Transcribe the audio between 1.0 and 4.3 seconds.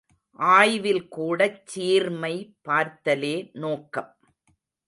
கூடச் சீர்மை பார்த்தலே நோக்கம்.